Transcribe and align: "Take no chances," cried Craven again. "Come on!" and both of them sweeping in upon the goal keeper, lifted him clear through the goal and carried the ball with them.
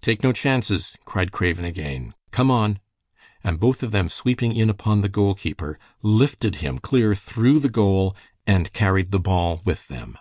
"Take 0.00 0.22
no 0.22 0.32
chances," 0.32 0.96
cried 1.04 1.32
Craven 1.32 1.64
again. 1.64 2.14
"Come 2.30 2.48
on!" 2.48 2.78
and 3.42 3.58
both 3.58 3.82
of 3.82 3.90
them 3.90 4.08
sweeping 4.08 4.54
in 4.54 4.70
upon 4.70 5.00
the 5.00 5.08
goal 5.08 5.34
keeper, 5.34 5.80
lifted 6.00 6.54
him 6.62 6.78
clear 6.78 7.16
through 7.16 7.58
the 7.58 7.68
goal 7.68 8.14
and 8.46 8.72
carried 8.72 9.10
the 9.10 9.18
ball 9.18 9.62
with 9.64 9.88
them. 9.88 10.16